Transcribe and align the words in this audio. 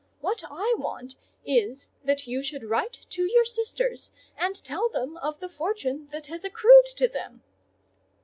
What 0.19 0.41
I 0.49 0.73
want 0.79 1.13
is, 1.45 1.89
that 2.03 2.25
you 2.25 2.41
should 2.41 2.63
write 2.63 3.05
to 3.11 3.21
your 3.31 3.45
sisters 3.45 4.11
and 4.35 4.55
tell 4.63 4.89
them 4.89 5.15
of 5.17 5.39
the 5.39 5.47
fortune 5.47 6.07
that 6.11 6.25
has 6.25 6.43
accrued 6.43 6.87
to 6.97 7.07
them." 7.07 7.43